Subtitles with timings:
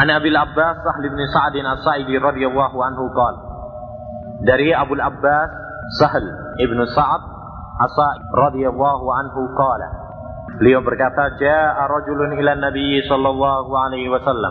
[0.00, 3.40] An Abil Abbas Sahl bin Sa'd As-Sa'idi radhiyallahu anhu qala
[4.48, 5.50] Dari Abu Abbas
[6.00, 6.24] Sahl
[6.56, 7.22] ibn Sa'ad
[7.84, 9.88] As-Sa'id radhiyallahu anhu qala
[10.56, 14.50] Beliau berkata, "Ja'a rajulun ila Nabi sallallahu alaihi wasallam."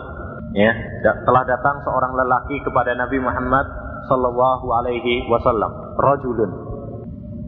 [0.56, 0.74] Ya,
[1.22, 3.68] telah datang seorang lelaki kepada Nabi Muhammad
[4.10, 5.70] sallallahu alaihi wasallam.
[6.00, 6.50] Rajulun.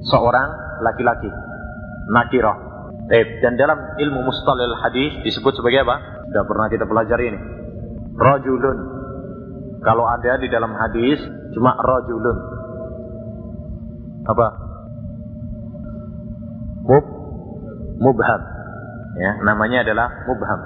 [0.07, 0.49] Seorang
[0.85, 1.27] laki-laki.
[2.13, 2.57] Nakirah.
[3.11, 5.97] Eh, dan dalam ilmu mustalil hadis disebut sebagai apa?
[6.31, 7.62] Sudah pernah kita pelajari ini.
[8.17, 8.79] Rajulun.
[9.83, 11.19] Kalau ada di dalam hadis
[11.57, 12.39] cuma rajulun.
[14.29, 14.47] Apa?
[16.87, 17.05] Mub
[17.99, 18.43] mubham.
[19.19, 20.61] Ya, namanya adalah mubham.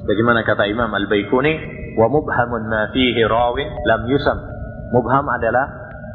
[0.00, 1.52] Sebagaimana kata Imam Al-Baikuni,
[2.00, 4.38] wa mubhamun ma fihi rawin lam yusam.
[4.96, 5.68] Mubham adalah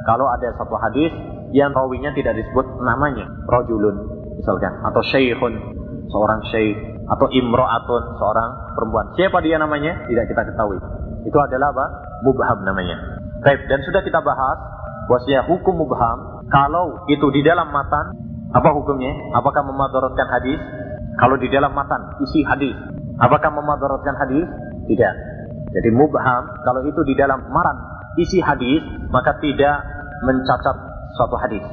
[0.10, 1.14] kalau ada satu hadis
[1.54, 5.54] yang rawinya tidak disebut namanya, rajulun misalkan atau syekhun,
[6.12, 9.14] seorang syekh atau imro'atun, seorang perempuan.
[9.14, 10.06] Siapa dia namanya?
[10.10, 10.82] Tidak kita ketahui.
[11.26, 11.86] Itu adalah apa?
[12.26, 13.22] Mubham namanya.
[13.46, 14.58] Baik, dan sudah kita bahas
[15.06, 18.14] bahwasanya hukum mubham kalau itu di dalam matan
[18.54, 19.14] apa hukumnya?
[19.38, 20.58] Apakah memadaratkan hadis?
[21.16, 22.76] Kalau di dalam matan isi hadis,
[23.22, 24.46] apakah memadaratkan hadis?
[24.86, 25.14] Tidak.
[25.76, 27.78] Jadi mubham kalau itu di dalam matan
[28.16, 29.84] isi hadis maka tidak
[30.24, 30.78] mencacat
[31.20, 31.64] suatu hadis.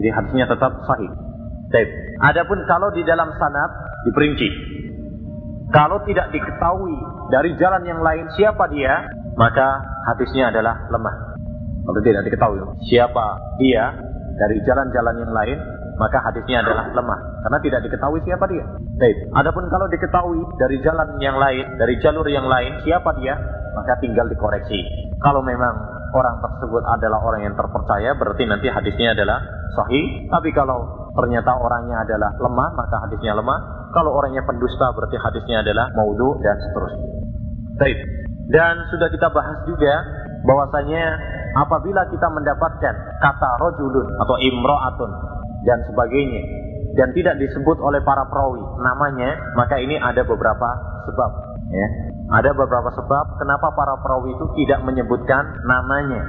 [0.00, 1.10] Jadi hadisnya tetap sahih.
[1.68, 1.88] Baik.
[2.20, 3.70] Adapun kalau di dalam sanad
[4.08, 4.48] diperinci.
[5.72, 6.96] Kalau tidak diketahui
[7.32, 9.08] dari jalan yang lain siapa dia,
[9.40, 9.80] maka
[10.12, 11.16] hadisnya adalah lemah.
[11.88, 12.60] Kalau tidak diketahui
[12.92, 13.96] siapa dia
[14.36, 15.58] dari jalan-jalan yang lain,
[15.96, 18.64] maka hadisnya adalah lemah karena tidak diketahui siapa dia.
[19.00, 19.16] Baik.
[19.32, 23.34] Adapun kalau diketahui dari jalan yang lain, dari jalur yang lain siapa dia,
[23.72, 24.78] maka tinggal dikoreksi.
[25.24, 25.72] Kalau memang
[26.12, 29.40] orang tersebut adalah orang yang terpercaya, berarti nanti hadisnya adalah
[29.72, 30.28] sahih.
[30.28, 33.90] Tapi kalau ternyata orangnya adalah lemah, maka hadisnya lemah.
[33.92, 37.08] Kalau orangnya pendusta, berarti hadisnya adalah maudhu dan seterusnya.
[37.76, 37.98] Baik.
[38.52, 39.94] Dan sudah kita bahas juga
[40.44, 41.04] bahwasanya
[41.56, 45.10] apabila kita mendapatkan kata rojulun atau imro'atun
[45.62, 46.42] dan sebagainya
[46.98, 50.68] dan tidak disebut oleh para perawi namanya maka ini ada beberapa
[51.08, 51.30] sebab
[51.72, 51.88] ya
[52.32, 56.22] ada beberapa sebab kenapa para perawi itu tidak menyebutkan namanya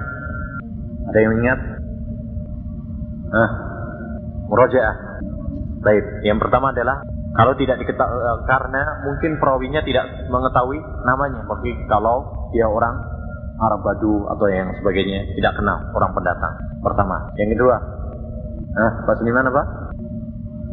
[1.10, 1.60] ada yang ingat
[3.34, 3.52] ah
[4.48, 4.96] murojaah.
[5.84, 11.42] Baik yang pertama adalah kalau tidak diketahui karena mungkin perawinya tidak mengetahui namanya.
[11.44, 12.94] Seperti kalau dia orang
[13.58, 16.54] Arab Badu atau yang sebagainya tidak kenal orang pendatang.
[16.82, 17.34] Pertama.
[17.38, 17.76] Yang kedua.
[18.74, 19.64] Nah, Pak Seniman apa?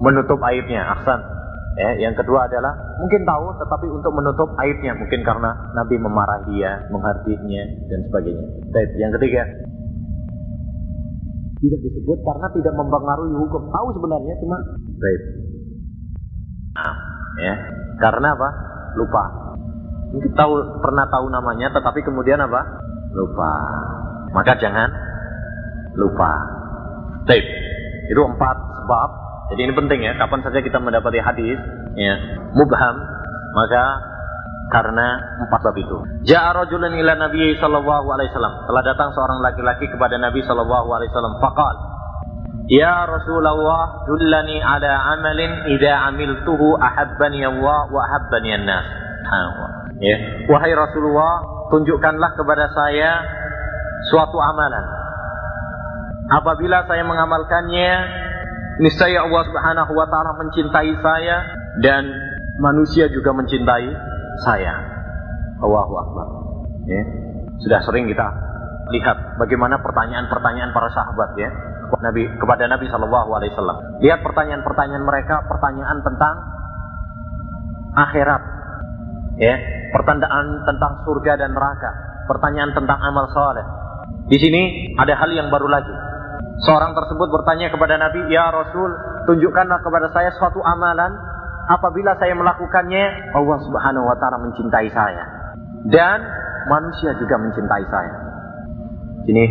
[0.00, 1.20] Menutup aibnya, ahsan.
[1.78, 4.97] Ya, yang kedua adalah mungkin tahu tetapi untuk menutup aibnya.
[4.97, 8.47] Mungkin karena Nabi memarahi dia, menghardinya dan sebagainya.
[8.72, 9.42] Baik, yang ketiga
[11.60, 13.62] tidak disebut karena tidak mempengaruhi hukum.
[13.69, 14.56] Tahu sebenarnya cuma
[14.97, 15.22] baik.
[16.72, 16.94] Nah,
[17.37, 17.54] ya.
[18.00, 18.48] Karena apa?
[18.97, 19.25] Lupa.
[20.10, 22.60] Mungkin tahu pernah tahu namanya tetapi kemudian apa?
[23.12, 23.53] Lupa.
[24.32, 24.88] Maka jangan
[26.00, 26.32] lupa.
[27.28, 27.44] Baik.
[28.09, 29.10] Itu empat sebab.
[29.53, 30.16] Jadi ini penting ya.
[30.16, 31.59] Kapan saja kita mendapati hadis,
[31.98, 32.15] ya,
[32.54, 32.97] mubham,
[33.53, 33.82] maka
[34.70, 35.98] karena empat bab itu.
[36.25, 38.54] Ja'a rajulun ila Nabi sallallahu alaihi wasallam.
[38.70, 41.34] Telah datang seorang laki-laki kepada Nabi sallallahu alaihi wasallam.
[41.42, 41.76] Faqal,
[42.70, 48.86] Ya Rasulullah, dullani ala amalin idza amiltuhu ahabbani Allah wa ahabbani an-nas.
[49.98, 50.47] Ya.
[50.47, 53.26] Wahai Rasulullah, tunjukkanlah kepada saya
[54.09, 55.00] suatu amalan
[56.30, 57.91] apabila saya mengamalkannya
[58.80, 61.36] niscaya Allah Subhanahu wa taala mencintai saya
[61.82, 62.06] dan
[62.62, 63.91] manusia juga mencintai
[64.44, 64.74] saya.
[65.60, 66.26] Allahu akbar.
[66.88, 67.02] Ya.
[67.60, 68.26] Sudah sering kita
[68.90, 71.50] lihat bagaimana pertanyaan-pertanyaan para sahabat ya
[71.98, 73.78] Nabi kepada Nabi Shallallahu alaihi wasallam.
[73.98, 76.34] Lihat pertanyaan-pertanyaan mereka, pertanyaan tentang
[77.98, 78.42] akhirat.
[79.40, 79.56] Ya,
[79.90, 81.90] pertanyaan tentang surga dan neraka,
[82.28, 83.66] pertanyaan tentang amal soleh.
[84.28, 85.94] Di sini ada hal yang baru lagi.
[86.60, 88.92] Seorang tersebut bertanya kepada Nabi, Ya Rasul,
[89.26, 91.16] tunjukkanlah kepada saya suatu amalan.
[91.69, 95.25] Apabila saya melakukannya, Allah subhanahu wa ta'ala mencintai saya.
[95.84, 96.19] Dan
[96.69, 98.15] manusia juga mencintai saya.
[99.28, 99.45] Ini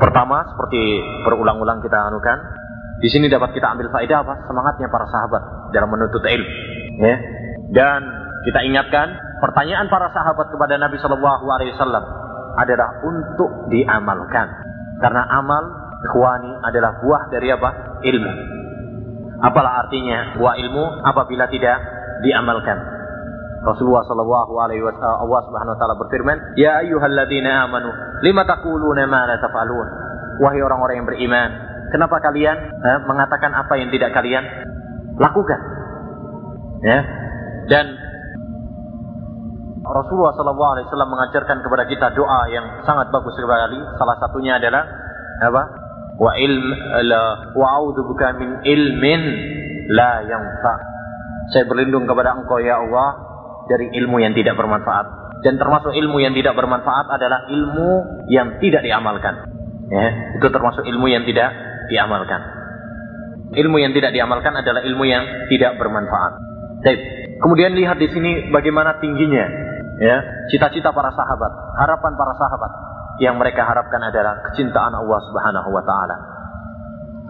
[0.00, 0.80] pertama seperti
[1.24, 2.38] berulang-ulang kita anukan.
[3.00, 4.34] Di sini dapat kita ambil faedah apa?
[4.48, 5.42] Semangatnya para sahabat
[5.74, 6.52] dalam menuntut ilmu.
[7.04, 7.16] Ya.
[7.74, 8.00] Dan
[8.44, 12.04] kita ingatkan pertanyaan para sahabat kepada Nabi Shallallahu Alaihi Wasallam
[12.54, 14.46] adalah untuk diamalkan.
[15.02, 15.64] Karena amal
[16.06, 18.00] ikhwani adalah buah dari apa?
[18.04, 18.32] Ilmu.
[19.44, 21.76] Apalah artinya buah ilmu apabila tidak
[22.24, 22.80] diamalkan?
[23.64, 27.92] Rasulullah sallallahu alaihi wasallam Allah wa berfirman, "Ya ayyuhalladzina amanu,
[28.24, 29.88] lima taquluna ma la taf'alun?"
[30.40, 31.50] Wahai orang-orang yang beriman,
[31.92, 34.44] kenapa kalian eh, mengatakan apa yang tidak kalian
[35.16, 35.60] lakukan?
[36.84, 36.98] Ya.
[37.64, 37.86] Dan
[39.84, 43.80] Rasulullah SAW mengajarkan kepada kita doa yang sangat bagus sekali.
[44.00, 44.84] Salah satunya adalah
[45.44, 45.83] apa?
[46.14, 46.66] Wa ilm
[47.10, 47.22] la
[47.58, 49.22] wa buka min ilmin
[49.90, 50.74] la yanfa.
[51.50, 53.08] Saya berlindung kepada Engkau ya Allah
[53.66, 55.06] dari ilmu yang tidak bermanfaat.
[55.44, 57.90] Dan termasuk ilmu yang tidak bermanfaat adalah ilmu
[58.32, 59.44] yang tidak diamalkan.
[59.92, 61.52] Ya, itu termasuk ilmu yang tidak
[61.92, 62.40] diamalkan.
[63.52, 66.32] Ilmu yang tidak diamalkan adalah ilmu yang tidak bermanfaat.
[66.80, 67.00] Baik.
[67.44, 69.44] Kemudian lihat di sini bagaimana tingginya
[70.00, 70.16] ya
[70.48, 76.16] cita-cita para sahabat, harapan para sahabat yang mereka harapkan adalah kecintaan Allah Subhanahu wa taala.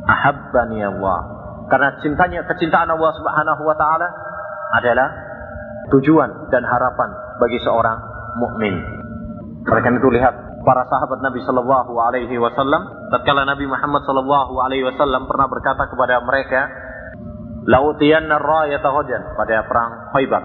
[0.04, 1.20] Ahabbani Allah.
[1.68, 4.08] Karena cintanya kecintaan Allah Subhanahu wa taala
[4.80, 5.08] adalah
[5.92, 7.98] tujuan dan harapan bagi seorang
[8.40, 8.74] mukmin.
[9.64, 15.28] Karena itu lihat para sahabat Nabi Shallallahu Alaihi Wasallam, tatkala Nabi Muhammad Shallallahu Alaihi Wasallam
[15.28, 16.68] pernah berkata kepada mereka,
[17.64, 18.92] Lautian rayata
[19.40, 20.42] pada perang Khaybar.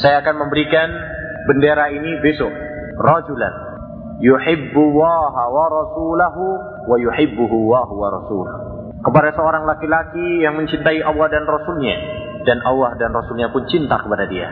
[0.00, 0.88] Saya akan memberikan
[1.44, 2.48] bendera ini besok.
[2.96, 3.69] Rajulan
[4.20, 6.44] yuhibbu waha wa rasulahu
[6.86, 8.46] wa yuhibbuhu wa huwa rasul.
[9.00, 11.96] Kepada seorang laki-laki yang mencintai Allah dan Rasulnya
[12.44, 14.48] dan Allah dan Rasulnya pun cinta kepada dia.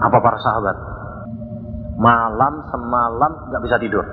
[0.00, 0.76] Apa para sahabat?
[2.00, 4.04] Malam semalam nggak bisa tidur.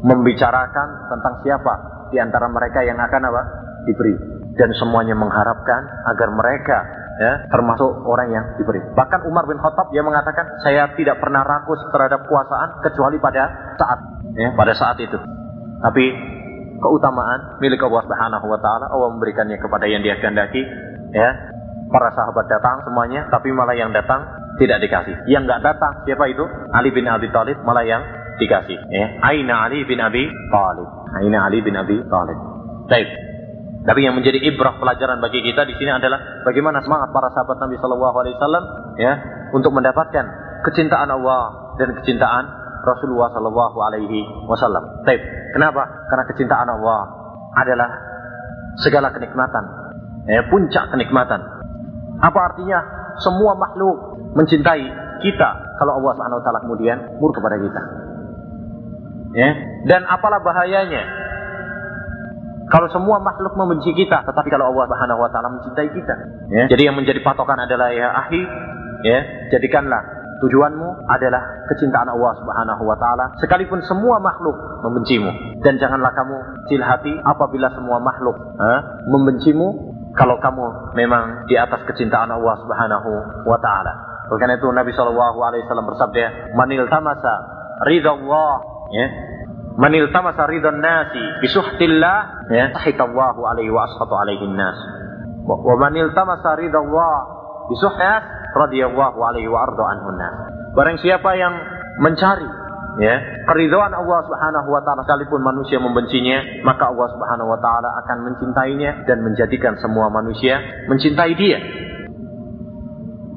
[0.00, 1.74] Membicarakan tentang siapa
[2.08, 3.42] di antara mereka yang akan apa?
[3.84, 4.16] Diberi.
[4.56, 6.78] Dan semuanya mengharapkan agar mereka
[7.18, 8.80] ya, termasuk orang yang diberi.
[8.94, 13.98] Bahkan Umar bin Khattab dia mengatakan, saya tidak pernah rakus terhadap kuasaan kecuali pada saat
[14.38, 15.18] ya, pada saat itu.
[15.78, 16.04] Tapi
[16.78, 20.62] keutamaan milik Allah Subhanahu wa taala Allah memberikannya kepada yang dia kehendaki
[21.10, 21.30] ya
[21.90, 24.28] para sahabat datang semuanya, tapi malah yang datang
[24.60, 25.16] tidak dikasih.
[25.26, 26.44] Yang nggak datang siapa itu?
[26.74, 28.02] Ali bin Abi Thalib malah yang
[28.38, 28.78] dikasih.
[28.92, 29.06] Ya.
[29.24, 30.88] Aina Ali bin Abi Thalib.
[31.18, 32.38] Aina Ali bin Abi Thalib.
[32.86, 33.08] Baik.
[33.78, 37.76] Tapi yang menjadi ibrah pelajaran bagi kita di sini adalah bagaimana semangat para sahabat Nabi
[37.78, 38.64] Shallallahu Alaihi Wasallam
[38.98, 39.12] ya
[39.54, 40.24] untuk mendapatkan
[40.66, 42.44] kecintaan Allah dan kecintaan
[42.84, 45.06] Rasulullah Shallallahu Alaihi Wasallam.
[45.06, 45.22] Baik.
[45.54, 45.86] Kenapa?
[46.10, 47.00] Karena kecintaan Allah
[47.56, 47.90] adalah
[48.78, 49.64] segala kenikmatan,
[50.28, 51.58] ya, puncak kenikmatan
[52.18, 52.78] apa artinya?
[53.18, 54.84] Semua makhluk mencintai
[55.22, 55.48] kita
[55.82, 57.82] kalau Allah Subhanahu wa taala kemudian murka kepada kita.
[59.34, 59.50] Ya.
[59.86, 61.02] Dan apalah bahayanya
[62.68, 66.14] kalau semua makhluk membenci kita, tetapi kalau Allah Subhanahu wa taala mencintai kita.
[66.52, 66.64] Ya.
[66.68, 68.40] Jadi yang menjadi patokan adalah ya ahi,
[69.08, 69.18] ya,
[69.52, 74.54] jadikanlah tujuanmu adalah kecintaan Allah Subhanahu wa taala sekalipun semua makhluk
[74.86, 78.80] membencimu dan janganlah kamu kecil hati apabila semua makhluk eh,
[79.10, 79.68] membencimu
[80.14, 83.10] kalau kamu memang di atas kecintaan Allah Subhanahu
[83.46, 83.92] wa taala.
[84.28, 87.34] Oleh itu Nabi Shallallahu alaihi wasallam bersabda, "Manil tamasa
[87.88, 88.52] ridha Allah,
[88.92, 89.06] ya.
[89.78, 94.74] Manil tamasa ridha nasi bisuhtillah, ya, sahitallahu alaihi wa ashatu alaihi nas.
[95.46, 97.14] Wa manil tamasa ridha Allah
[97.70, 98.22] bisuhnas
[98.58, 100.34] radhiyallahu alaihi wa ardu anhu nas.
[100.74, 101.54] Barang siapa yang
[102.02, 102.50] mencari
[102.98, 103.14] ya
[103.46, 109.06] keridhaan Allah Subhanahu wa taala sekalipun manusia membencinya maka Allah Subhanahu wa taala akan mencintainya
[109.06, 110.58] dan menjadikan semua manusia
[110.90, 111.58] mencintai dia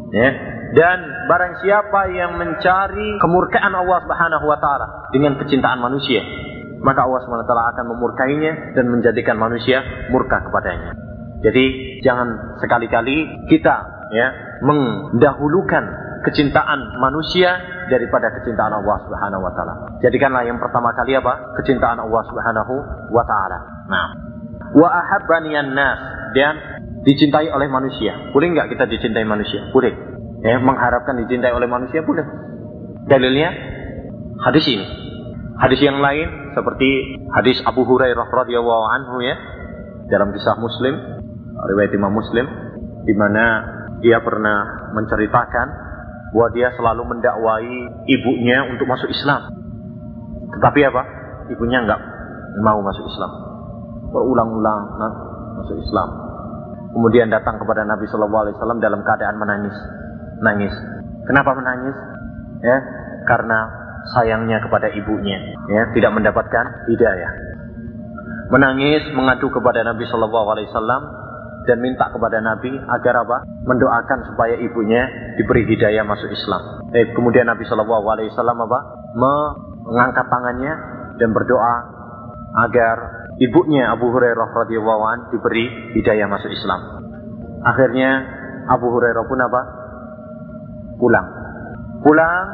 [0.10, 0.30] ya
[0.72, 0.98] dan
[1.28, 6.24] barang siapa yang mencari kemurkaan Allah Subhanahu wa taala dengan kecintaan manusia
[6.82, 10.96] maka Allah Subhanahu wa akan memurkainya dan menjadikan manusia murka kepadanya
[11.42, 11.66] jadi
[12.06, 13.76] jangan sekali-kali kita
[14.14, 14.28] ya
[14.62, 15.84] mendahulukan
[16.22, 17.58] kecintaan manusia
[17.90, 19.74] daripada kecintaan Allah Subhanahu wa taala.
[20.00, 21.58] Jadikanlah yang pertama kali apa?
[21.60, 22.74] Kecintaan Allah Subhanahu
[23.10, 23.58] wa taala.
[23.90, 24.08] Nah,
[24.78, 25.98] wa ahabbani nas
[26.38, 26.54] dan
[27.02, 28.32] dicintai oleh manusia.
[28.32, 29.66] Boleh nggak kita dicintai manusia?
[29.74, 30.11] Boleh.
[30.42, 32.26] Ya, mengharapkan dicintai oleh manusia boleh.
[33.06, 33.50] Dalilnya
[34.42, 34.86] hadis ini.
[35.62, 39.38] Hadis yang lain seperti hadis Abu Hurairah radhiyallahu anhu ya
[40.10, 41.22] dalam kisah Muslim,
[41.70, 42.50] riwayat Imam Muslim
[43.06, 43.46] di mana
[44.02, 45.68] dia pernah menceritakan
[46.34, 47.76] bahwa dia selalu mendakwai
[48.10, 49.54] ibunya untuk masuk Islam.
[50.58, 51.02] Tetapi apa?
[51.54, 52.02] Ibunya enggak
[52.60, 53.32] mau masuk Islam.
[54.12, 54.82] Berulang-ulang
[55.62, 56.10] masuk Islam.
[56.92, 59.76] Kemudian datang kepada Nabi Shallallahu Alaihi Wasallam dalam keadaan menangis,
[60.42, 60.74] nangis.
[61.30, 61.96] Kenapa menangis?
[62.62, 62.78] Ya,
[63.26, 63.60] karena
[64.18, 65.38] sayangnya kepada ibunya,
[65.70, 67.32] ya, tidak mendapatkan hidayah.
[68.52, 71.02] Menangis, mengadu kepada Nabi Shallallahu Alaihi Wasallam,
[71.66, 73.46] dan minta kepada Nabi agar apa?
[73.66, 75.06] Mendoakan supaya ibunya
[75.38, 76.90] diberi hidayah masuk Islam.
[76.92, 78.80] Eh, kemudian Nabi Shallallahu Alaihi Wasallam apa?
[79.86, 80.74] Mengangkat tangannya
[81.22, 81.76] dan berdoa
[82.66, 82.96] agar
[83.38, 86.82] ibunya Abu Hurairah radhiyallahu diberi hidayah masuk Islam.
[87.62, 88.10] Akhirnya
[88.68, 89.62] Abu Hurairah pun apa?
[91.02, 91.28] Pulang.
[92.06, 92.46] Pulang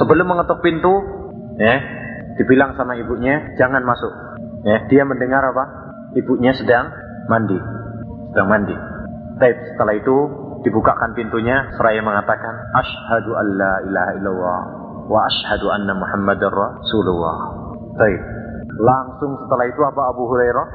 [0.00, 0.94] sebelum mengetuk pintu,
[1.60, 1.76] ya,
[2.40, 4.12] dibilang sama ibunya jangan masuk.
[4.64, 5.64] Ya, dia mendengar apa?
[6.16, 6.88] Ibunya sedang
[7.28, 7.76] mandi
[8.36, 8.76] sedang mandi.
[9.40, 10.16] Baik, setelah itu
[10.60, 14.60] dibukakan pintunya seraya mengatakan asyhadu an la ilaha illallah
[15.08, 17.36] wa asyhadu anna muhammadar rasulullah.
[17.96, 18.20] Baik.
[18.76, 20.66] Langsung setelah itu apa Abu Hurairah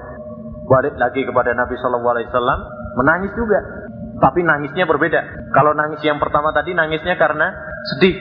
[0.66, 2.60] balik lagi kepada Nabi Shallallahu Alaihi Wasallam
[2.98, 3.62] menangis juga.
[4.22, 5.50] Tapi nangisnya berbeda.
[5.50, 7.50] Kalau nangis yang pertama tadi nangisnya karena
[7.90, 8.16] sedih.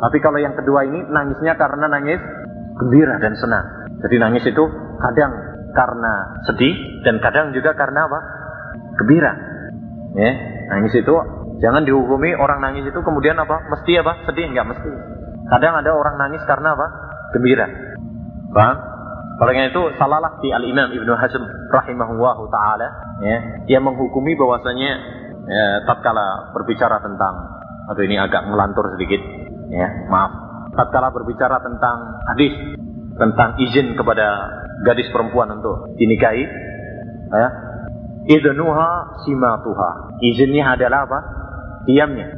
[0.00, 2.20] Tapi kalau yang kedua ini nangisnya karena nangis
[2.80, 3.64] gembira dan senang.
[4.00, 4.64] Jadi nangis itu
[4.96, 5.32] kadang
[5.76, 6.12] karena
[6.48, 8.18] sedih dan kadang juga karena apa?
[8.96, 9.32] Gembira.
[10.16, 10.32] Ya,
[10.72, 11.12] nangis itu
[11.60, 13.60] jangan dihukumi orang nangis itu kemudian apa?
[13.68, 14.24] Mesti apa?
[14.24, 14.88] Sedih enggak mesti.
[15.52, 16.86] Kadang ada orang nangis karena apa?
[17.36, 17.68] Gembira.
[18.56, 18.76] Paham?
[19.36, 22.88] Oleh itu salahlah di Al Imam Ibnu Hazm rahimahullah taala
[23.20, 23.36] ya,
[23.68, 24.96] dia menghukumi bahwasanya
[25.46, 27.34] ya, tatkala berbicara tentang
[27.86, 29.22] aduh ini agak melantur sedikit
[29.70, 30.32] ya, maaf.
[30.76, 32.52] Tatkala berbicara tentang hadis
[33.16, 34.26] tentang izin kepada
[34.84, 36.44] gadis perempuan untuk dinikahi
[37.32, 37.48] ya,
[38.28, 40.20] idnuha simatuha.
[40.20, 41.18] Izinnya adalah apa?
[41.88, 42.28] Diamnya.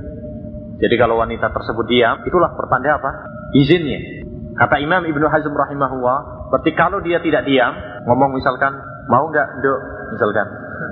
[0.78, 3.10] Jadi kalau wanita tersebut diam, itulah pertanda apa?
[3.58, 4.22] Izinnya.
[4.54, 7.76] Kata Imam Ibnu Hazm rahimahullah, Berarti kalau dia tidak diam,
[8.08, 8.72] ngomong misalkan,
[9.12, 9.80] mau nggak dok,
[10.16, 10.46] misalkan,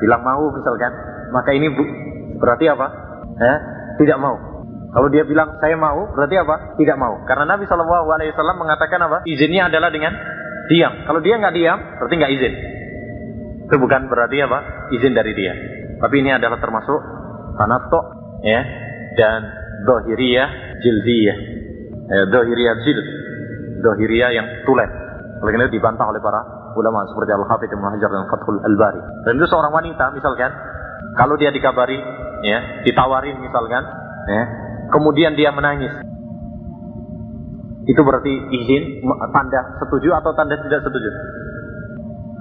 [0.04, 0.92] bilang mau misalkan,
[1.32, 1.84] maka ini bu,
[2.38, 2.86] berarti apa?
[3.36, 3.58] Eh,
[4.02, 4.36] tidak mau.
[4.96, 6.78] Kalau dia bilang saya mau, berarti apa?
[6.80, 7.20] Tidak mau.
[7.28, 9.18] Karena Nabi Shallallahu Alaihi Wasallam mengatakan apa?
[9.28, 10.12] Izinnya adalah dengan
[10.72, 10.92] diam.
[11.04, 12.54] Kalau dia nggak diam, berarti nggak izin.
[13.68, 14.58] Itu bukan berarti apa?
[14.96, 15.52] Izin dari dia.
[16.00, 17.00] Tapi ini adalah termasuk
[17.60, 18.00] tanato,
[18.40, 18.60] ya,
[19.20, 19.40] dan
[19.84, 21.38] dohiriyah jildiyah.
[22.06, 23.06] Eh, dohiriyah jild,
[23.82, 24.88] dohiriyah yang tulen.
[25.42, 26.40] Oleh karena itu dibantah oleh para
[26.76, 29.00] ulama seperti Al-Hafidh Ibnu Hajar dan Fathul Al-Bari.
[29.28, 30.52] Dan itu seorang wanita misalkan,
[31.16, 31.96] kalau dia dikabari,
[32.44, 33.82] ya, ditawarin misalkan,
[34.28, 34.42] ya,
[34.92, 35.90] kemudian dia menangis.
[37.88, 39.00] Itu berarti izin,
[39.32, 41.10] tanda setuju atau tanda tidak setuju.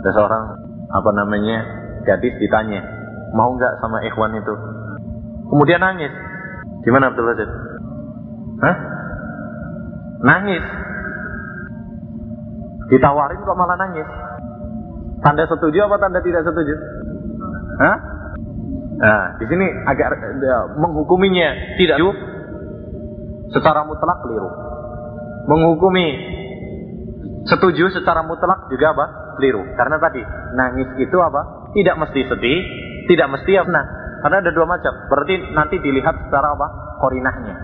[0.04, 0.44] Ada seorang
[0.92, 1.58] apa namanya
[2.04, 2.84] gadis ditanya,
[3.32, 4.54] mau nggak sama ikhwan itu?
[5.48, 6.12] Kemudian nangis.
[6.84, 7.52] Gimana Abdul Aziz?
[8.62, 8.76] Hah?
[10.26, 10.66] Nangis.
[12.92, 14.10] Ditawarin kok malah nangis.
[15.22, 16.76] Tanda setuju apa tanda tidak setuju?
[17.82, 18.15] Hah?
[18.96, 20.08] Nah, di sini agak
[20.40, 22.16] ya, menghukuminya tidak setuju
[23.52, 24.50] secara mutlak keliru.
[25.46, 26.08] Menghukumi
[27.46, 29.06] setuju secara mutlak juga apa?
[29.38, 29.62] Keliru.
[29.76, 30.22] Karena tadi
[30.56, 31.72] nangis itu apa?
[31.76, 32.60] Tidak mesti sedih,
[33.12, 33.70] tidak mesti apa?
[33.70, 33.86] Nah,
[34.24, 34.94] karena ada dua macam.
[35.12, 36.68] Berarti nanti dilihat secara apa?
[37.04, 37.56] Korinahnya.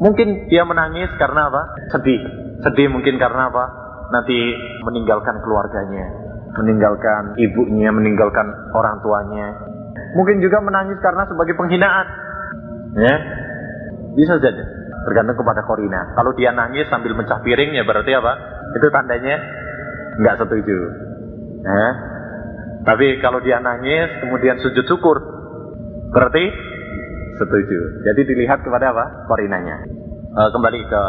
[0.00, 1.62] Mungkin dia menangis karena apa?
[1.90, 2.22] Sedih.
[2.62, 3.64] Sedih mungkin karena apa?
[4.10, 4.38] nanti
[4.82, 6.06] meninggalkan keluarganya,
[6.58, 9.48] meninggalkan ibunya, meninggalkan orang tuanya.
[10.14, 12.06] Mungkin juga menangis karena sebagai penghinaan.
[12.98, 13.14] Ya.
[14.18, 14.64] Bisa saja.
[15.06, 16.12] Tergantung kepada Korina.
[16.18, 18.32] Kalau dia nangis sambil mencah piring ya berarti apa?
[18.76, 19.36] Itu tandanya
[20.18, 20.78] nggak setuju.
[21.62, 21.86] Ya.
[22.84, 25.16] Tapi kalau dia nangis kemudian sujud syukur
[26.10, 26.44] berarti
[27.38, 28.04] setuju.
[28.04, 29.04] Jadi dilihat kepada apa?
[29.30, 29.88] Korinanya.
[30.30, 31.02] E, kembali ke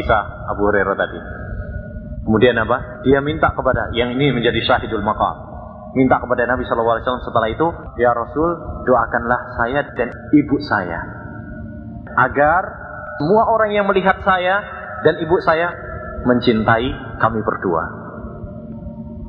[0.00, 1.20] kisah Abu Hurairah tadi.
[2.24, 3.02] Kemudian apa?
[3.06, 5.49] Dia minta kepada yang ini menjadi syahidul maqam.
[5.90, 7.66] Minta kepada Nabi SAW setelah itu,
[7.98, 8.50] Ya Rasul,
[8.86, 11.02] doakanlah saya dan ibu saya.
[12.14, 12.62] Agar
[13.18, 14.62] semua orang yang melihat saya
[15.02, 15.74] dan ibu saya
[16.22, 17.84] mencintai kami berdua.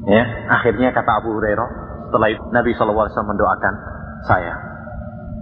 [0.06, 1.70] Ya, akhirnya kata Abu Hurairah,
[2.10, 3.74] setelah itu Nabi SAW mendoakan
[4.26, 4.54] saya.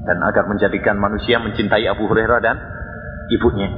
[0.07, 2.55] Dan agar menjadikan manusia mencintai Abu Hurairah dan
[3.31, 3.69] ibunya.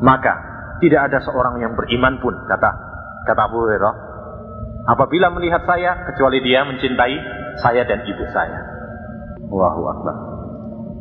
[0.00, 0.32] Maka
[0.80, 2.70] tidak ada seorang yang beriman pun, kata
[3.28, 4.09] kata Abu Hurairah,
[4.90, 7.14] apabila melihat saya kecuali dia mencintai
[7.62, 8.58] saya dan ibu saya.
[9.50, 10.16] Allahu Akbar.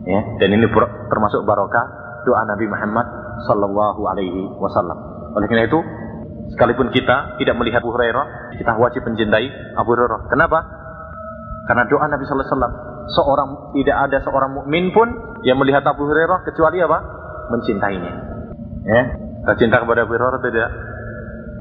[0.06, 0.66] Ya, dan ini
[1.10, 1.86] termasuk barokah
[2.26, 3.08] doa Nabi Muhammad
[3.46, 4.98] sallallahu alaihi wasallam.
[5.38, 5.80] Oleh karena itu,
[6.56, 10.30] sekalipun kita tidak melihat Abu Hurairah, kita wajib mencintai Abu Hurairah.
[10.32, 10.60] Kenapa?
[11.70, 12.76] Karena doa Nabi sallallahu alaihi wasallam,
[13.14, 15.08] seorang tidak ada seorang mukmin pun
[15.46, 17.00] yang melihat Abu Hurairah kecuali apa?
[17.54, 18.14] Mencintainya.
[18.90, 19.02] Ya,
[19.62, 20.70] cinta kepada Abu Hurairah tidak?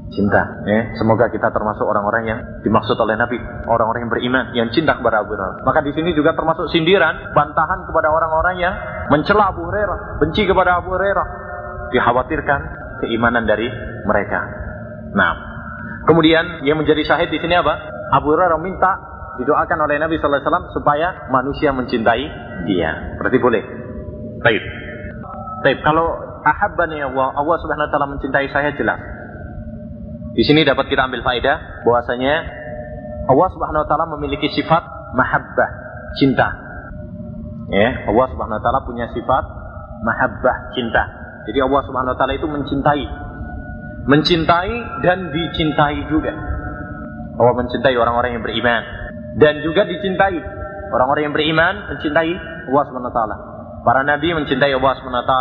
[0.08, 0.64] Cinta.
[0.64, 0.96] Ya.
[0.96, 3.36] Semoga kita termasuk orang-orang yang dimaksud oleh Nabi,
[3.68, 5.68] orang-orang yang beriman, yang cinta kepada Abu Hurairah.
[5.68, 8.74] Maka di sini juga termasuk sindiran, bantahan kepada orang-orang yang
[9.12, 11.26] mencela Abu Hurairah, benci kepada Abu Hurairah.
[11.92, 12.60] Dikhawatirkan
[13.04, 13.68] keimanan dari
[14.08, 14.40] mereka.
[15.12, 15.32] Nah,
[16.08, 17.76] kemudian yang menjadi syahid di sini apa?
[18.16, 18.92] Abu Hurairah minta
[19.38, 22.24] didoakan oleh Nabi Sallallahu Alaihi Wasallam supaya manusia mencintai
[22.64, 23.16] dia.
[23.20, 23.62] Berarti boleh.
[24.40, 24.64] Baik.
[25.62, 29.17] Baik, kalau ahabbani Allah, Allah Subhanahu wa taala mencintai saya jelas.
[30.38, 32.34] Di sini dapat kita ambil faedah bahwasanya
[33.26, 34.86] Allah Subhanahu wa taala memiliki sifat
[35.18, 35.70] mahabbah,
[36.14, 36.46] cinta.
[37.74, 39.44] Ya, Allah Subhanahu wa taala punya sifat
[40.06, 41.02] mahabbah, cinta.
[41.50, 43.04] Jadi Allah Subhanahu wa taala itu mencintai.
[44.06, 46.30] Mencintai dan dicintai juga.
[47.34, 48.82] Allah mencintai orang-orang yang beriman
[49.42, 50.38] dan juga dicintai.
[50.94, 52.30] Orang-orang yang beriman mencintai
[52.70, 53.20] Allah SWT.
[53.82, 55.34] Para nabi mencintai Allah SWT.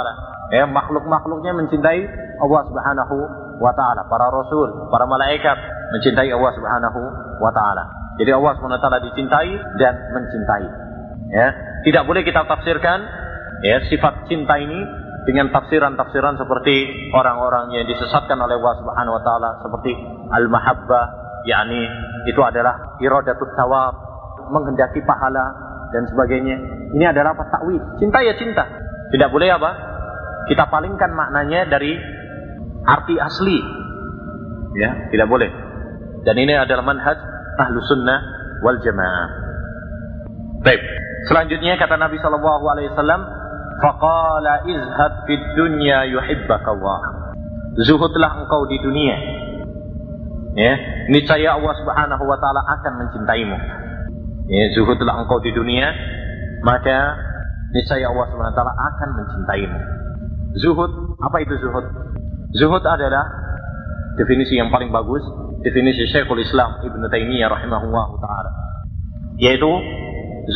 [0.57, 2.01] Ya, makhluk-makhluknya mencintai
[2.41, 4.05] Allah Subhanahu wa taala.
[4.05, 5.57] Para rasul, para malaikat
[5.93, 6.99] mencintai Allah Subhanahu
[7.41, 7.83] wa taala.
[8.17, 10.65] Jadi Allah SWT dicintai dan mencintai.
[11.29, 11.47] Ya,
[11.85, 13.05] tidak boleh kita tafsirkan
[13.61, 14.79] ya sifat cinta ini
[15.27, 19.91] dengan tafsiran-tafsiran seperti orang-orang yang disesatkan oleh Allah Subhanahu wa taala seperti
[20.33, 21.05] al-mahabbah
[21.45, 21.83] yakni
[22.25, 23.93] itu adalah iradatut thawab
[24.49, 25.53] menghendaki pahala
[25.91, 26.57] dan sebagainya.
[26.95, 27.47] Ini adalah apa?
[27.51, 27.79] Takwil.
[27.99, 28.63] Cinta ya cinta.
[29.11, 29.71] Tidak boleh apa?
[30.47, 31.95] Kita palingkan maknanya dari
[32.87, 33.59] arti asli.
[34.79, 35.51] Ya, tidak boleh.
[36.23, 37.19] Dan ini adalah manhaj
[37.59, 38.19] ahlu sunnah
[38.63, 39.27] wal jamaah.
[40.63, 40.81] Baik.
[41.27, 43.21] Selanjutnya kata Nabi Shallallahu Alaihi Wasallam,
[43.77, 47.01] Faqala izhad fid dunya yuhibbaka Allah.
[47.77, 49.17] Zuhudlah engkau di dunia.
[50.57, 50.73] Ya,
[51.13, 53.57] niscaya Allah Subhanahu wa taala akan mencintaimu.
[54.49, 55.93] Ya, zuhudlah engkau di dunia,
[56.65, 57.13] maka
[57.69, 59.79] niscaya Allah Subhanahu wa taala akan mencintaimu.
[60.57, 60.91] Zuhud,
[61.21, 61.85] apa itu zuhud?
[62.55, 63.27] Zuhud adalah
[64.15, 65.19] definisi yang paling bagus,
[65.67, 68.51] definisi Syekhul Islam Ibn Taimiyah rahimahullah taala.
[69.35, 69.67] Yaitu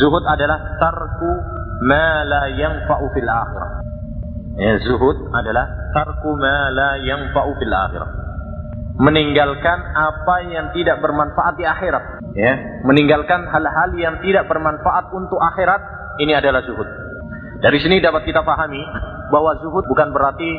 [0.00, 1.30] zuhud adalah tarku
[1.84, 3.70] ma la yanfa'u fil akhirah.
[4.56, 8.10] Ya, zuhud adalah tarku ma la yanfa'u fil akhirah.
[8.96, 12.24] Meninggalkan apa yang tidak bermanfaat di akhirat.
[12.32, 12.52] Ya,
[12.88, 15.80] meninggalkan hal-hal yang tidak bermanfaat untuk akhirat
[16.24, 16.88] ini adalah zuhud.
[17.60, 18.80] Dari sini dapat kita pahami
[19.28, 20.50] bahwa zuhud bukan berarti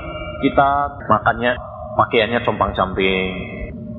[0.43, 1.55] kita makannya
[1.95, 3.27] pakaiannya compang-camping,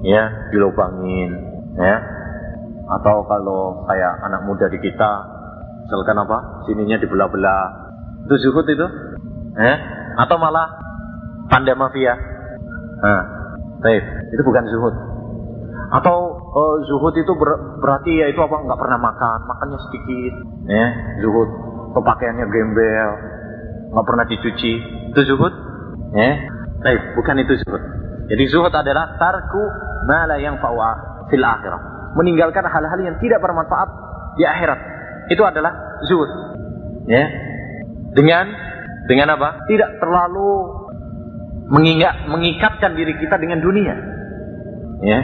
[0.05, 1.31] ya, dilobangin,
[1.81, 1.97] ya.
[2.85, 5.35] Atau kalau kayak anak muda di kita
[5.85, 6.65] Misalkan apa?
[6.65, 7.65] Sininya dibelah-belah.
[8.25, 8.87] Itu zuhud itu?
[9.61, 9.77] Eh?
[10.17, 10.65] Atau malah
[11.53, 12.17] pandai mafia?
[13.05, 13.23] Nah,
[13.85, 14.03] baik.
[14.33, 14.95] Itu bukan zuhud.
[15.93, 18.65] Atau uh, zuhud itu ber, berarti ya itu apa?
[18.65, 20.35] Nggak pernah makan, makannya sedikit.
[20.73, 20.87] Ya,
[21.21, 21.49] zuhud.
[21.95, 23.11] Pakaiannya gembel,
[23.93, 24.73] nggak pernah dicuci.
[25.13, 25.53] Itu zuhud?
[26.15, 26.31] Ya,
[26.79, 27.19] baik.
[27.19, 27.83] Bukan itu zuhud.
[28.31, 29.63] Jadi zuhud adalah tarku
[30.07, 32.15] mala yang fawa fil akhirah.
[32.15, 33.91] Meninggalkan hal-hal yang tidak bermanfaat
[34.39, 34.79] di akhirat
[35.29, 35.73] itu adalah
[36.07, 36.31] zuhud.
[37.11, 37.27] Ya.
[38.15, 38.47] Dengan
[39.11, 39.67] dengan apa?
[39.67, 40.51] Tidak terlalu
[41.69, 43.95] mengingat mengikatkan diri kita dengan dunia.
[45.03, 45.21] Ya.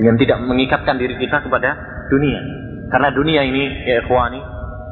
[0.00, 1.76] Dengan tidak mengikatkan diri kita kepada
[2.08, 2.40] dunia.
[2.90, 4.40] Karena dunia ini ya ikhwani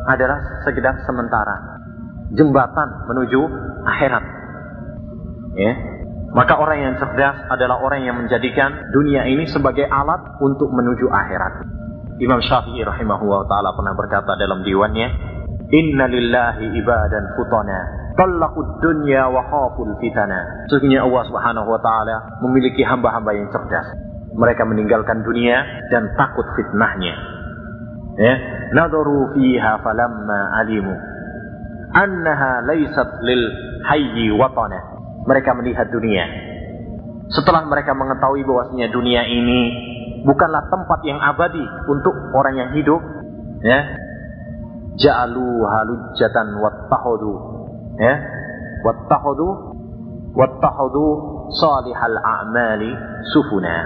[0.06, 1.80] adalah sekedar sementara.
[2.36, 3.40] Jembatan menuju
[3.88, 4.24] akhirat.
[5.56, 5.72] Ya.
[6.28, 11.64] Maka orang yang cerdas adalah orang yang menjadikan dunia ini sebagai alat untuk menuju akhirat.
[12.20, 15.08] Imam Syafi'i rahimahullah taala pernah berkata dalam diwannya,
[15.72, 17.80] "Inna lillahi ibadan futana,
[18.18, 23.88] talaqud dunya wa khaful fitana." Sesungguhnya Allah Subhanahu wa taala memiliki hamba-hamba yang cerdas.
[24.36, 27.14] Mereka meninggalkan dunia dan takut fitnahnya.
[28.18, 28.34] Ya,
[28.76, 30.94] nadaru fiha falamma alimu
[31.94, 33.42] annaha laysat lil
[33.88, 34.97] hayyi watana.
[35.26, 36.24] Mereka melihat dunia.
[37.28, 39.60] Setelah mereka mengetahui bahwasanya dunia ini
[40.24, 43.02] bukanlah tempat yang abadi untuk orang yang hidup
[43.60, 43.80] ya.
[44.98, 47.34] Ja'alu halujatan wattahudu
[48.00, 48.14] ya.
[48.82, 49.48] Wattahudu
[50.34, 51.06] wattahudu
[51.54, 52.90] salihal a'mali
[53.30, 53.76] sufuna.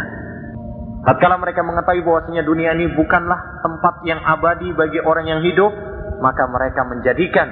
[1.03, 5.75] Tatkala mereka mengetahui bahwasanya dunia ini bukanlah tempat yang abadi bagi orang yang hidup,
[6.23, 7.51] maka mereka menjadikan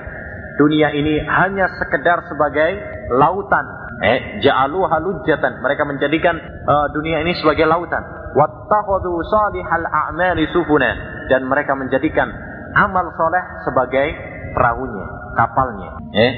[0.55, 3.66] dunia ini hanya sekedar sebagai lautan.
[4.01, 5.61] Eh, ja'alu halujatan.
[5.61, 10.90] Mereka menjadikan uh, dunia ini sebagai lautan wattakhadhu salihal a'mali sufuna
[11.27, 12.31] dan mereka menjadikan
[12.75, 14.07] amal soleh sebagai
[14.55, 15.90] perahunya, kapalnya.
[16.14, 16.33] Eh?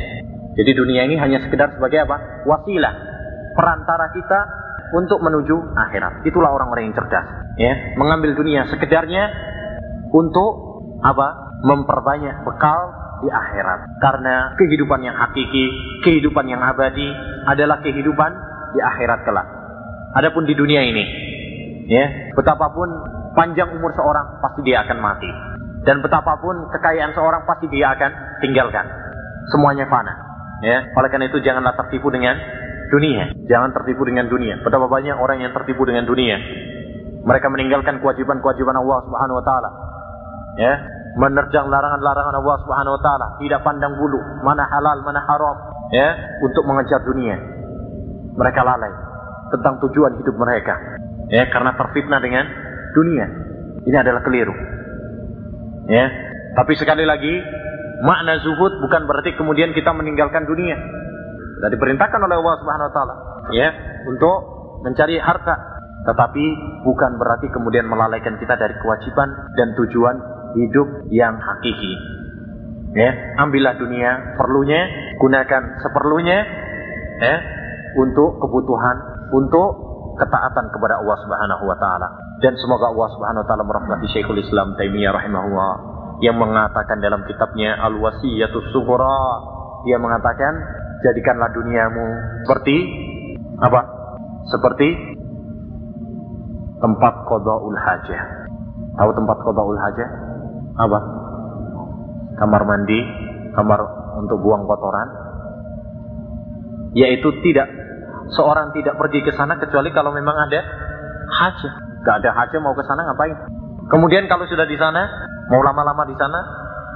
[0.53, 2.45] Jadi dunia ini hanya sekedar sebagai apa?
[2.45, 2.95] Wasilah,
[3.57, 4.41] perantara kita
[4.93, 6.25] untuk menuju akhirat.
[6.29, 7.27] Itulah orang-orang yang cerdas.
[7.57, 9.33] Ya, mengambil dunia sekedarnya
[10.13, 11.57] untuk apa?
[11.63, 12.81] Memperbanyak bekal
[13.23, 14.03] di akhirat.
[14.03, 15.65] Karena kehidupan yang hakiki,
[16.03, 17.07] kehidupan yang abadi
[17.47, 18.31] adalah kehidupan
[18.75, 19.47] di akhirat kelak.
[20.13, 21.05] Adapun di dunia ini,
[21.91, 22.89] Ya, betapapun
[23.35, 25.31] panjang umur seorang pasti dia akan mati.
[25.83, 28.87] Dan betapapun kekayaan seorang pasti dia akan tinggalkan.
[29.51, 30.15] Semuanya fana.
[30.63, 32.39] Ya, oleh karena itu janganlah tertipu dengan
[32.95, 33.35] dunia.
[33.51, 34.63] Jangan tertipu dengan dunia.
[34.63, 36.39] Betapa banyak orang yang tertipu dengan dunia.
[37.27, 39.71] Mereka meninggalkan kewajiban-kewajiban Allah Subhanahu wa taala.
[40.55, 40.73] Ya,
[41.19, 45.57] menerjang larangan-larangan Allah Subhanahu wa taala, tidak pandang bulu mana halal, mana haram,
[45.93, 46.09] ya,
[46.41, 47.37] untuk mengejar dunia.
[48.33, 48.93] Mereka lalai
[49.53, 50.73] tentang tujuan hidup mereka
[51.29, 52.45] ya karena terfitnah dengan
[52.97, 53.27] dunia.
[53.83, 54.55] Ini adalah keliru.
[55.91, 56.07] Ya,
[56.55, 57.35] tapi sekali lagi
[58.05, 60.79] makna zuhud bukan berarti kemudian kita meninggalkan dunia.
[61.59, 63.15] Sudah diperintahkan oleh Allah Subhanahu wa taala
[63.51, 63.69] ya
[64.07, 64.37] untuk
[64.87, 65.55] mencari harta,
[66.07, 66.45] tetapi
[66.87, 70.17] bukan berarti kemudian melalaikan kita dari kewajiban dan tujuan
[70.57, 71.95] hidup yang hakiki.
[72.93, 74.85] Ya, ambillah dunia perlunya,
[75.17, 76.39] gunakan seperlunya
[77.25, 77.37] ya,
[77.97, 78.97] untuk kebutuhan,
[79.33, 82.09] untuk ketaatan kepada Allah Subhanahu wa taala.
[82.45, 85.73] Dan semoga Allah Subhanahu wa taala merahmati Syekhul Islam Taimiyah rahimahullah
[86.21, 89.19] yang mengatakan dalam kitabnya Al-Wasiyatus Sughra
[89.83, 90.55] dia mengatakan
[91.03, 92.07] jadikanlah duniamu
[92.47, 92.77] seperti
[93.59, 93.81] apa?
[94.47, 94.89] Seperti
[96.83, 98.23] tempat qadaul hajah.
[98.99, 100.09] Tahu tempat qadaul hajah?
[100.77, 100.99] Apa?
[102.41, 102.99] Kamar mandi,
[103.53, 103.81] kamar
[104.19, 105.09] untuk buang kotoran.
[106.93, 107.69] Yaitu tidak
[108.33, 110.61] seorang tidak pergi ke sana kecuali kalau memang ada
[111.41, 111.75] hajah.
[112.03, 113.37] Gak ada hajah mau ke sana ngapain?
[113.89, 115.07] Kemudian kalau sudah di sana,
[115.53, 116.41] mau lama-lama di sana,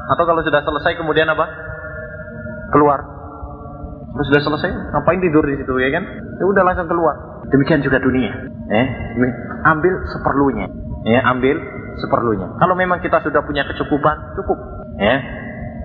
[0.06, 1.46] atau kalau sudah selesai kemudian apa?
[2.72, 3.00] Keluar.
[4.16, 6.04] Kalau sudah selesai, ngapain tidur di situ ya kan?
[6.40, 7.44] Ya udah langsung keluar.
[7.52, 8.32] Demikian juga dunia.
[8.72, 8.86] Eh,
[9.68, 10.66] ambil seperlunya.
[11.06, 11.56] Ya, ambil
[12.02, 12.58] seperlunya.
[12.58, 14.58] Kalau memang kita sudah punya kecukupan, cukup.
[14.98, 15.22] Ya,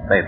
[0.09, 0.27] baik.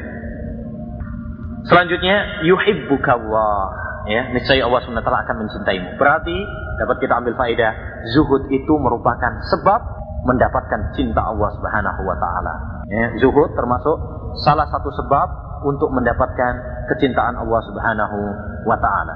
[1.66, 5.96] Selanjutnya, yuhibbukallah ya niscaya Allah SWT akan mencintaimu.
[5.96, 6.36] Berarti
[6.80, 7.72] dapat kita ambil faedah
[8.12, 9.80] zuhud itu merupakan sebab
[10.24, 12.54] mendapatkan cinta Allah Subhanahu wa taala.
[12.88, 13.96] Ya, zuhud termasuk
[14.44, 15.28] salah satu sebab
[15.64, 16.54] untuk mendapatkan
[16.92, 18.20] kecintaan Allah Subhanahu
[18.68, 19.16] wa taala.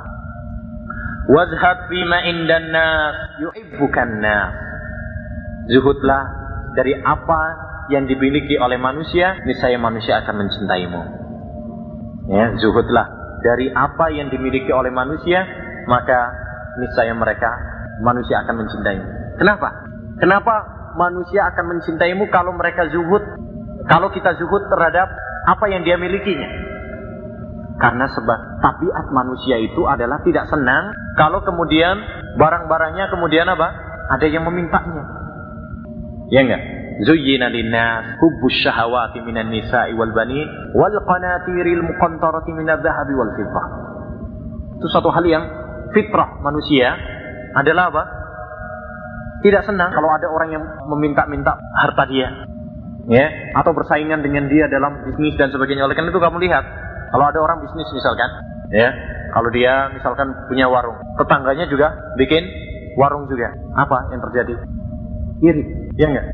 [1.27, 3.15] Wazhad bima indan nas.
[5.67, 6.23] Zuhudlah
[6.75, 7.41] dari apa
[7.91, 11.01] yang dimiliki oleh manusia, niscaya manusia akan mencintaimu.
[12.27, 13.07] Ya, zuhudlah
[13.43, 15.47] dari apa yang dimiliki oleh manusia,
[15.87, 16.35] maka
[16.79, 17.51] niscaya mereka
[18.03, 19.07] manusia akan mencintaimu.
[19.39, 19.69] Kenapa?
[20.19, 20.55] Kenapa
[20.97, 23.23] manusia akan mencintaimu kalau mereka zuhud?
[23.87, 25.07] Kalau kita zuhud terhadap
[25.47, 26.67] apa yang dia milikinya?
[27.77, 31.95] Karena sebab tabiat manusia itu adalah tidak senang kalau kemudian
[32.35, 33.69] barang-barangnya kemudian apa?
[34.17, 35.16] Ada yang memintanya.
[36.27, 36.61] Ya enggak?
[36.97, 43.65] Zuyyina linnas hubbus syahawati minan nisa'i wal banin wal qanatiril muqantarati minadh dhahabi wal fiddah.
[44.81, 45.43] Itu satu hal yang
[45.93, 46.97] fitrah manusia
[47.53, 48.03] adalah apa?
[49.45, 52.29] Tidak senang kalau ada orang yang meminta-minta harta dia.
[53.07, 55.87] Ya, atau bersaingan dengan dia dalam bisnis dan sebagainya.
[55.87, 56.65] Oleh karena itu kamu lihat,
[57.15, 58.27] kalau ada orang bisnis misalkan,
[58.67, 58.91] ya,
[59.31, 62.43] kalau dia misalkan punya warung, tetangganya juga bikin
[62.99, 63.47] warung juga.
[63.79, 64.53] Apa yang terjadi?
[65.39, 66.27] Iri, ya enggak?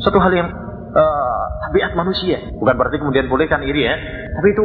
[0.00, 0.48] Suatu hal yang
[0.94, 2.38] uh, tabiat manusia.
[2.54, 3.96] Bukan berarti kemudian boleh kan iri ya.
[4.38, 4.64] Tapi itu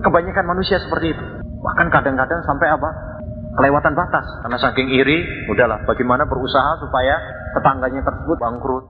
[0.00, 1.24] kebanyakan manusia seperti itu.
[1.60, 2.90] Bahkan kadang-kadang sampai apa?
[3.50, 4.24] Kelewatan batas.
[4.46, 7.18] Karena saking iri, udahlah bagaimana berusaha supaya
[7.58, 8.84] tetangganya tersebut bangkrut.